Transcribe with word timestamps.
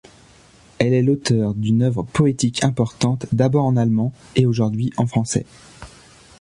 Elle 0.79 0.95
est 0.95 1.03
l’auteur 1.03 1.53
d’une 1.53 1.83
œuvre 1.83 2.01
poétique 2.01 2.63
importante 2.63 3.27
d'abord 3.33 3.65
en 3.65 3.77
allemand 3.77 4.13
et 4.35 4.47
aujourd'hui 4.47 4.91
en 4.97 5.05
français. 5.05 5.45